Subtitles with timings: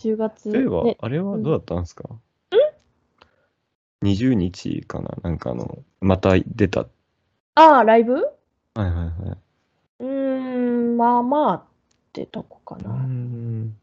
[0.00, 2.04] 10月、そういえば、ね、あれはどうだったんですか、
[4.02, 5.10] ?20 日かな？
[5.22, 6.86] なんかあの、また出た。
[7.54, 8.14] ああ、ライブ？
[8.14, 8.20] は
[8.76, 9.38] いはいはい。
[10.00, 11.64] うーん、まあまあっ
[12.12, 12.90] てとこかな。
[12.94, 13.76] ん。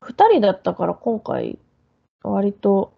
[0.00, 1.58] 二人だったから今回、
[2.22, 2.92] 割と、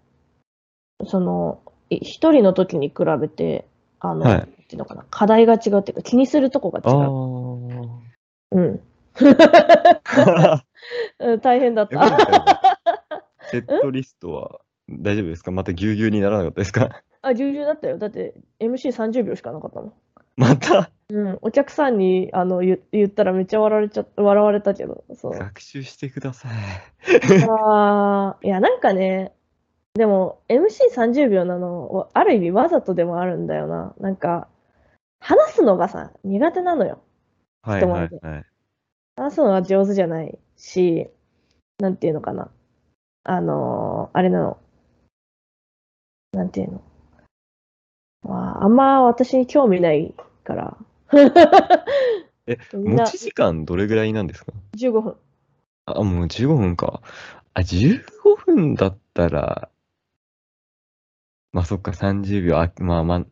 [1.06, 1.60] その、
[1.90, 3.66] い一人の時に比べて、
[4.00, 6.96] あの、はいなんていうのかな、課題が違うっていうか、気にするとこがあ違う。
[6.98, 7.98] ー。
[8.52, 8.80] うん。
[11.18, 12.00] うん大変だった。
[13.50, 15.50] セットリストは大丈夫ですか？
[15.50, 17.02] またぎゅうぎゅうにならなかったですか？
[17.22, 17.98] あ、重々だったよ。
[17.98, 19.92] だって MC30 秒しかなかったもん。
[20.36, 20.90] また？
[21.10, 25.32] うん、お客さんにあの言言ったらめっちゃ笑われちゃ笑われたけど、そう。
[25.32, 26.52] 学習してください。
[27.48, 29.32] あーいや、なんかね、
[29.94, 33.94] でも MC30 秒なの、ある意味わざとでもあるんだよな。
[34.00, 34.48] なんか、
[35.20, 37.02] 話すのがさ、苦手なのよ。
[37.60, 38.44] はいはいはい。
[39.16, 41.08] 話すのが上手じゃないし、
[41.78, 42.50] なんていうのかな。
[43.24, 44.58] あのーあれなの。
[46.32, 46.82] なんていうの。
[48.22, 50.14] まあ、あんま私に興味ない
[50.44, 50.76] から。
[52.46, 55.16] え、持ち時間どれぐらいなんですか？15分。
[55.86, 57.02] あ、もう15分か。
[57.54, 58.02] あ、15
[58.36, 59.68] 分だったら、
[61.52, 63.26] まあそっか、30秒、あ、まあまあ、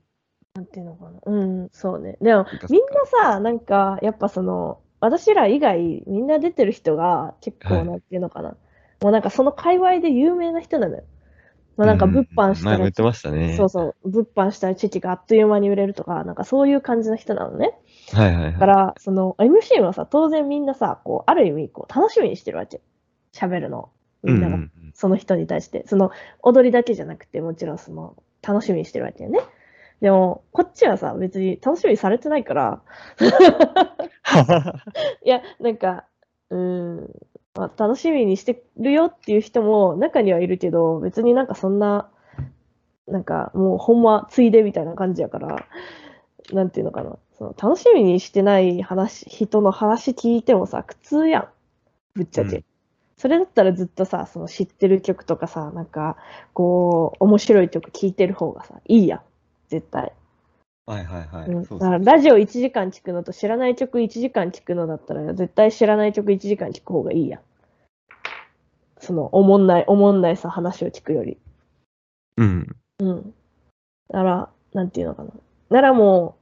[0.55, 1.21] なんていうのかな。
[1.25, 2.19] うん、そうね。
[2.21, 8.57] でもみんなさ、なんか、やっぱその、私ら以外、みんな出てる人が結構、はいなんていうのかな。
[9.01, 11.05] もうなんかその界隈で有名な人なのよ。
[11.77, 13.57] まあなんか物販したら前も言ってましたね。
[13.57, 17.73] そうそう、物販したら父があっという間に売れるとか、なんかそういう感じの人なのね。
[18.13, 18.53] はいはいはい。
[18.53, 22.83] だから、その MC はさ、当然みんなさ、こう、ある意味、こう、楽しみにしてるわけ。
[23.33, 23.91] 喋るの。
[24.23, 25.85] みんなが、うんうんその人に対して。
[25.87, 26.11] その、
[26.43, 29.41] 踊りだけじゃなくて、もちろんその、楽しみにしてるわけよね。
[30.01, 32.83] でも、こっちはさ、別に楽しみにされてないから、
[35.25, 36.05] いや、なんか、
[36.51, 36.59] うー
[37.03, 37.11] ん、
[37.55, 42.09] まあ、楽しみにしてるよっていう人も中にはいるけど、別になんかそんな、
[43.07, 45.67] なんかもうほんまついでみたいな感じやから、
[46.53, 51.49] なんていうのかな、その楽しみにしてない話、人の話聞いてもさ、苦痛やん。
[52.15, 52.57] ぶっちゃけ。
[52.57, 52.65] うん
[53.19, 56.17] それだったらずっとさ、その知ってる曲とかさ、なんか、
[56.55, 59.21] こう、面白い曲聞いてる方がさ、いいやん。
[59.71, 60.13] 絶対。
[60.87, 61.49] はいはいはい。
[61.49, 67.41] だからラジオ1時間聞くのと知らない曲1時間聞くのだったら絶対知らない曲1時間聞く方がいいやん。
[68.99, 71.39] そのおもんない、おもんないさ話を聞くより。
[72.37, 72.77] うん。
[72.99, 73.35] うん。
[74.09, 75.31] だから、なんていうのかな。
[75.71, 76.37] ならも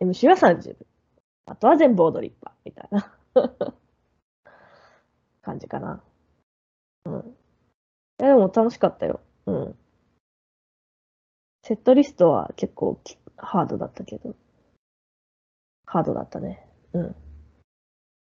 [0.00, 0.86] う MC は30分。
[1.46, 3.12] あとは全部踊りっぱ、みたいな
[5.42, 6.02] 感じかな。
[7.06, 7.36] うん。
[8.20, 9.20] いやでも楽しかったよ。
[9.46, 9.76] うん。
[11.62, 14.34] セットリストは結構きハードだったけど。
[15.86, 16.66] ハードだったね。
[16.92, 17.14] うん。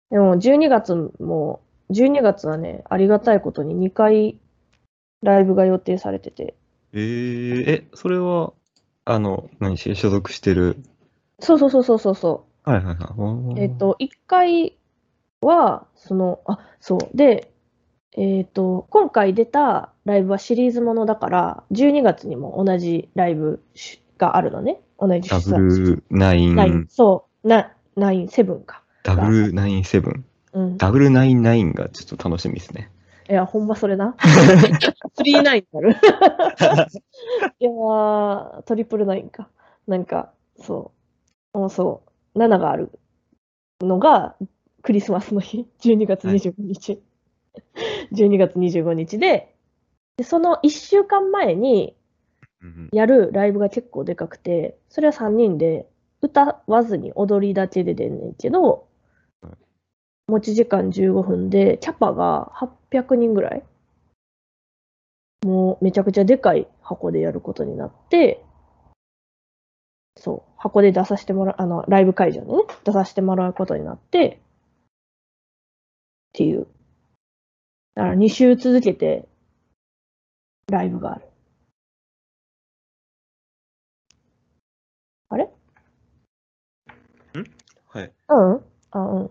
[0.09, 1.61] でも12月も、
[1.91, 4.37] 12月はね、ありがたいことに2回
[5.21, 6.55] ライブが予定されてて。
[6.93, 8.53] えー、え、それは、
[9.05, 10.77] あの、何し、所属してる？
[11.39, 12.69] そうそうそうそうそうそう。
[12.69, 13.61] はいはいはい。
[13.61, 14.77] えっ、と、1回
[15.41, 17.17] は、その、あ、そう。
[17.17, 17.50] で、
[18.17, 23.63] えっ、と、今回出たライブはシリーズものだから、12月にも同じライブ
[24.17, 24.81] があるのね。
[24.99, 28.83] 同じダ出ブルナインン、そう、な、ナイン、セブンか。
[29.03, 30.25] ダブルナインセブン。
[30.53, 30.77] うん。
[30.77, 32.91] ダブルナインナインがちょっと楽しみですね。
[33.29, 34.15] いや、ほんまそれな。
[35.15, 35.95] スリーナインになる。
[37.59, 39.47] いやー、トリプルナインか。
[39.87, 40.91] なんか、そ
[41.53, 41.57] う。
[41.57, 42.03] もうそ
[42.35, 42.39] う。
[42.39, 42.91] 7がある
[43.79, 44.35] のが、
[44.83, 47.01] クリスマスの日、12月25日。
[48.11, 49.53] 12月25日で、
[50.17, 51.95] で、その1週間前に
[52.61, 55.87] うんやるライブが結構でかくて、それは3人で
[56.21, 58.87] 歌わずに踊りだけで出んねんけど
[59.41, 59.53] はい、
[60.27, 62.51] 持ち時間15分で、キャパが
[62.91, 63.63] 800人ぐらい。
[65.43, 68.45] もうめちゃくちゃでかい箱でやることになって、
[70.17, 74.37] そう、箱で出させてもらう、あの、ライブ会場でね、出させてもらうことになって、っ
[76.33, 76.67] ていう。
[78.01, 79.27] だから2週続けて、
[80.71, 81.25] ライブがある。
[85.29, 85.47] あれ？
[87.89, 88.11] はい。
[88.29, 88.65] うん？
[88.89, 89.29] あ、うん。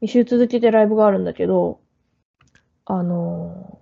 [0.00, 1.80] 2週続けてライブがあるんだけど、
[2.86, 3.78] あのー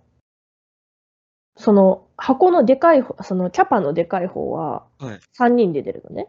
[1.58, 5.20] その箱のでかい方、そのキャパのでかい方ははい。
[5.32, 6.28] 3人で出るのね。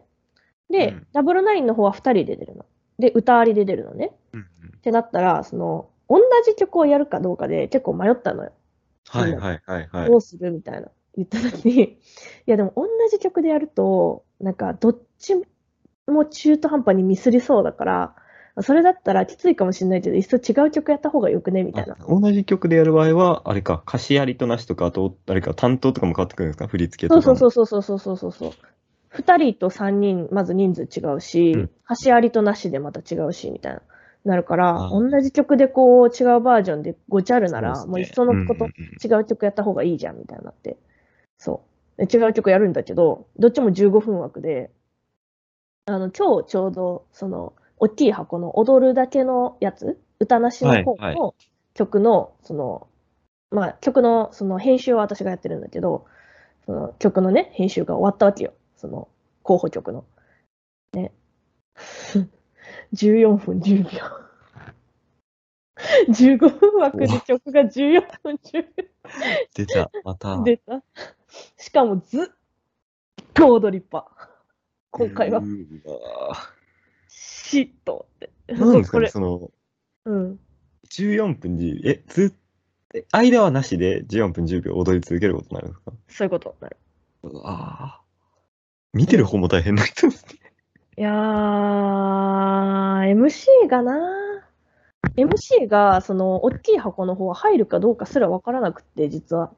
[0.70, 2.64] で、うんダブルナインの方は2人で出るの。
[3.00, 4.12] で、歌ありで出るのね。
[4.32, 8.52] うんうんってなったら、その、同じ曲をやるかどうかで結構迷ったのよ。
[9.08, 10.16] はいはいはいはいど。
[10.16, 11.96] うするみたいな言った時に、 い
[12.46, 15.34] やでも同じ曲でやると、なんかどっち
[16.06, 18.14] も中途半端にミスりそうだから、
[18.60, 21.96] それだったらきついかもしれないけど、いっそ違う曲やった方がよくねみたいな。
[22.08, 26.66] 同じ曲でやる場合は、あれか、歌詞ありとなしとか、あと、あれか、担当とかも変わってくるんですか？
[26.66, 27.36] 振り付けとかも。
[27.36, 28.50] そうそうそうそうそうそうそうそう。
[29.10, 31.70] 二人と三人、まず人数違うし、うん
[32.04, 33.80] 橋ありとなしでまた違うし、みたいな。
[34.24, 40.76] なるから、あ同じ曲でこう違うバージョンでごちゃるなら、そうねもういっそのことうんうんうん違う曲やった方がいいじゃん、みたいになって。
[41.38, 41.62] そ
[41.98, 42.06] う。
[42.06, 44.70] で違う曲やるんだけど、どっちも15分枠で、
[45.86, 51.34] あの、今日ちょうど、その、大きい箱の踊るだけのやつ、歌なしの方はいの
[51.74, 52.88] 曲の、その、
[53.50, 56.06] まあ、曲の、その編集は私がやってるんだけど、
[56.66, 58.52] その曲のね、編集が終わったわけよ。
[58.76, 59.08] その、
[59.42, 60.04] 候補曲の。
[60.92, 61.12] ね。
[62.94, 64.00] 14分10秒。
[66.08, 68.66] 15分枠で曲が14分10
[69.54, 70.36] 出た、また。
[70.36, 70.82] 秒出た。
[71.56, 72.26] しかもずっ
[73.34, 74.06] と踊りっぱ。
[74.90, 75.42] 今回は
[77.08, 78.30] シッとって。
[78.48, 79.50] ーなんですかね、その、
[80.06, 80.40] うん。
[80.90, 82.38] 14分10、え、ずっ
[82.94, 85.92] え間はなしで14分10秒踊り続けることになるんですか？
[86.08, 86.76] そういうことになる。
[87.22, 88.08] うわー
[88.94, 90.37] 見てる方も大変な人ですね。
[90.98, 91.14] いやー、
[93.14, 94.42] MC がな
[95.16, 99.52] MC が、その、大きい箱の方は入るかどうかすらわからなくって、実は。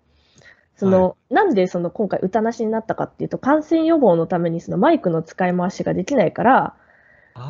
[0.76, 6.75] その、なんでその今回歌なしになったかっていうと、感染予防のためにそのマイクの使い回しができないから、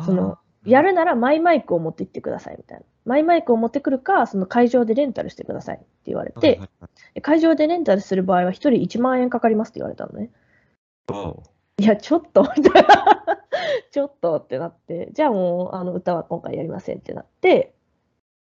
[0.05, 2.85] その、やるならマイマイクを持って行ってくださいみたいな。
[3.03, 6.61] マイマイクを持ってくるか、その会場でレンタルしてくださいって言われて、
[7.21, 10.29] 会場でレンタルする場合は1人1万円かかりますって言われたのね。
[11.77, 13.40] いや、ちょっと、みたいな。
[13.91, 17.73] ちょっとってなって、じゃあもう、あの、歌は今回やりませんってなって、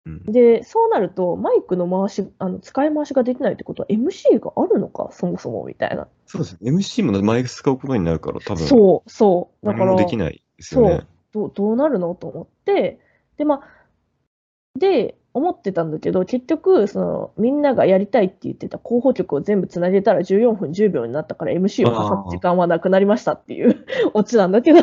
[0.07, 6.09] うんで、そうなると、マイクの回し、あの、使い回しができないってことは MC があるのか、そもそも、みたいな。
[6.27, 6.71] そうですね。
[6.71, 9.67] MC もマイク使うことになるから、多分、そう、そう。
[9.67, 11.07] だからできないですよね。
[11.33, 12.15] どう、どうなるの？
[12.15, 13.01] と思って、
[13.39, 23.85] で、まあ、で、思ってたんだけど、結局、その、みんながやりたいって言ってた候補曲を全部つなげたら14分10秒になったから MC を挟む時間はなくなりましたっていう
[24.15, 24.81] オチなんだけど、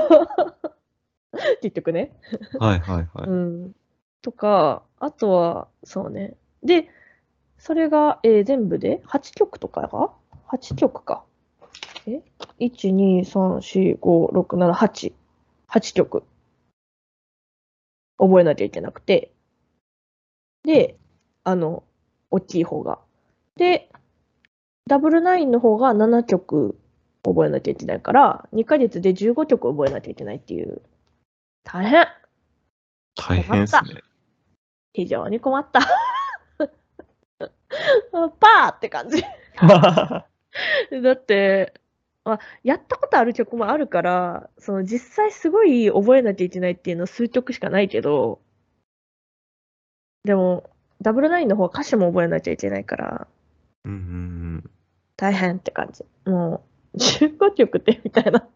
[1.62, 2.12] 結局ね。
[2.60, 3.30] はいはいはい。
[3.30, 3.76] うん。
[4.22, 6.36] とか、あとは、そうね。
[6.64, 6.90] で、
[7.58, 10.12] それが、えー全部で8曲とかが
[10.50, 11.24] ?8 曲か。
[12.08, 12.22] え
[12.60, 15.14] ?1、2、3、4、5、6、7、8。
[15.70, 16.24] 8曲。
[18.18, 19.32] 覚えなきゃいけなくて。
[20.64, 20.98] で、
[21.44, 21.84] あの、
[22.30, 23.00] 大きい方が。
[23.56, 23.90] で、
[24.88, 26.78] ダブルナインの方が7曲
[27.24, 30.82] 覚えなきゃいけないから、2ヶ月で15曲覚えなきゃいけないっていう。
[31.64, 32.08] 大変
[33.16, 33.82] 大変ですね。
[34.94, 35.80] 非常に困った。
[38.40, 39.24] パーって感じ。
[39.62, 41.74] だって、
[42.24, 48.42] あ、やったことある曲もあるから、その実際すごい覚えなきゃいけないっていうの数曲しかないけど、
[50.24, 50.70] でも、
[51.02, 53.28] ダブルナインの方は歌詞も覚えなきゃいけないから、
[53.86, 54.70] うんうん
[55.18, 56.04] 大変って感じ。
[56.30, 56.64] も
[56.96, 58.48] う、15曲ってみたいな。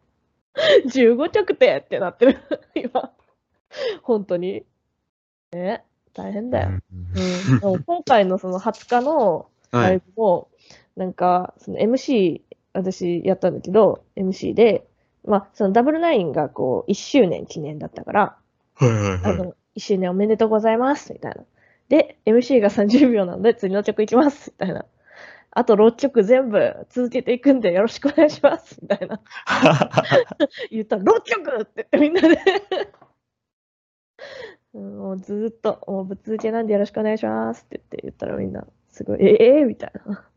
[0.87, 2.39] 15曲ってってなってる。
[2.73, 3.11] 今。
[4.01, 4.65] 本当に。
[5.51, 5.83] ね。
[6.13, 6.69] 大変うんだよ。
[6.69, 6.81] うん
[7.53, 10.03] うん、でも今回のその20日のはいライブ。
[10.15, 10.49] も、
[10.95, 12.41] なんか、その MC、
[12.73, 14.87] 私やったんだけど、MC で、
[15.23, 18.37] まあ、そのダブルナインがこう、1周年記念だったから、
[18.75, 19.19] はいはいはい。
[19.23, 21.43] あの、1周年おめでとうございます、みたいな。
[21.89, 24.85] で、MC が30秒なんで、次の曲いきます、みたいな。
[25.51, 29.21] あと6曲全部続けていくんでよろしくお願いします、みたいな。
[30.69, 32.37] 言ったら、6曲ってみんなで
[34.73, 40.27] うんもうずーっと、もうぶっ続けなんでよろしくお願いしますって言って言ったらみんな、すごい、ええー、みたいな。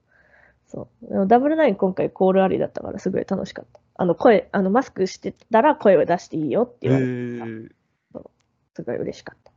[0.68, 1.08] そう。
[1.08, 3.80] でもダブルナイン今回コールありだったからすごい楽しかった。
[3.94, 7.70] あの声、あのマスクしてたら声を出していいよってえ言われて、ー、
[8.78, 9.52] すごい嬉しかった。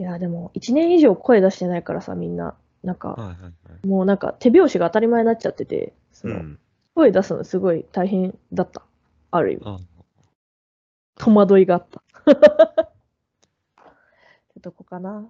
[0.00, 3.48] いや、でも1年以上声出してないからさ、みんな、なんか、はいはいは
[3.84, 3.86] い。
[3.86, 6.58] もうなんか手拍子が当たり前になっちゃってて、そうのん。
[6.96, 8.82] 声出すのすごい大変だった。
[9.30, 9.62] ある意味。
[9.64, 9.78] あ
[11.18, 12.02] 戸惑いがあった。
[12.82, 12.92] っ
[14.54, 15.28] てとこかな。